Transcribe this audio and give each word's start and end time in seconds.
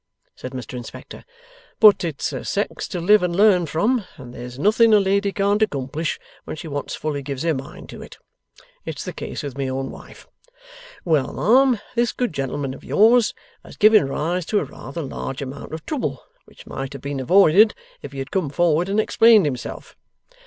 said 0.35 0.53
Mr 0.53 0.73
Inspector. 0.73 1.23
'But 1.79 2.03
it's 2.03 2.33
a 2.33 2.43
sex 2.43 2.87
to 2.87 2.99
live 2.99 3.21
and 3.21 3.35
learn 3.35 3.67
from, 3.67 4.03
and 4.17 4.33
there's 4.33 4.57
nothing 4.57 4.95
a 4.95 4.99
lady 4.99 5.31
can't 5.31 5.61
accomplish 5.61 6.19
when 6.43 6.55
she 6.55 6.67
once 6.67 6.95
fully 6.95 7.21
gives 7.21 7.43
her 7.43 7.53
mind 7.53 7.87
to 7.89 8.01
it. 8.01 8.17
It's 8.83 9.05
the 9.05 9.13
case 9.13 9.43
with 9.43 9.59
my 9.59 9.67
own 9.67 9.91
wife. 9.91 10.27
Well, 11.05 11.31
ma'am, 11.33 11.79
this 11.93 12.13
good 12.13 12.33
gentleman 12.33 12.73
of 12.73 12.83
yours 12.83 13.35
has 13.63 13.77
given 13.77 14.07
rise 14.07 14.47
to 14.47 14.57
a 14.59 14.63
rather 14.63 15.03
large 15.03 15.39
amount 15.39 15.71
of 15.71 15.85
trouble 15.85 16.23
which 16.45 16.65
might 16.65 16.93
have 16.93 17.01
been 17.03 17.19
avoided 17.19 17.75
if 18.01 18.11
he 18.11 18.17
had 18.17 18.31
come 18.31 18.49
forward 18.49 18.89
and 18.89 18.99
explained 18.99 19.45
himself. 19.45 19.95